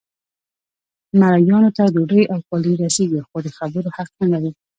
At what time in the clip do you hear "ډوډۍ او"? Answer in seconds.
1.93-2.39